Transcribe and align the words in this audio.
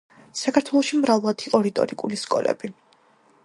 საქართველოში 0.37 1.01
მრავლად 1.01 1.45
იყო 1.51 1.61
რიტორიკული 1.67 2.21
სკოლები. 2.25 2.75